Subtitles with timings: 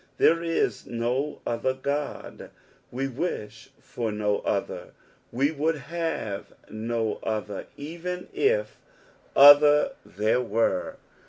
[0.17, 2.49] There is no other Ood,
[2.89, 4.93] we wish for no other,
[5.31, 8.79] we would have no other even if
[9.35, 10.95] other there were.